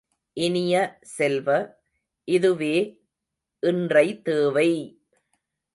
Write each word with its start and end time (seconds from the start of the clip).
இனிய 0.37 0.75
செல்வ, 1.17 1.47
இதுவே 2.27 2.75
இன்றை 3.63 4.07
தேவை! 4.21 4.69